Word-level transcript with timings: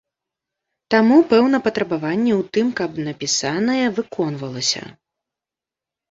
Таму, 0.93 1.17
пэўна, 1.33 1.57
патрабаванні 1.65 2.31
ў 2.39 2.47
тым, 2.57 2.67
каб 2.79 2.97
напісанае 3.09 3.83
выконвалася. 3.99 4.83